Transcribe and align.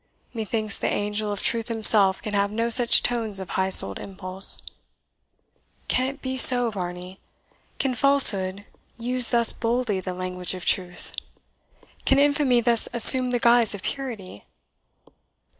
Methinks 0.33 0.79
the 0.79 0.91
angel 0.91 1.31
of 1.31 1.43
truth 1.43 1.67
himself 1.67 2.23
can 2.23 2.33
have 2.33 2.49
no 2.51 2.71
such 2.71 3.03
tones 3.03 3.39
of 3.39 3.51
high 3.51 3.69
souled 3.69 3.99
impulse. 3.99 4.57
Can 5.87 6.07
it 6.07 6.23
be 6.23 6.37
so, 6.37 6.71
Varney? 6.71 7.19
can 7.77 7.93
falsehood 7.93 8.65
use 8.97 9.29
thus 9.29 9.53
boldly 9.53 9.99
the 9.99 10.15
language 10.15 10.55
of 10.55 10.65
truth? 10.65 11.13
can 12.03 12.17
infamy 12.17 12.61
thus 12.61 12.89
assume 12.91 13.29
the 13.29 13.37
guise 13.37 13.75
of 13.75 13.83
purity? 13.83 14.45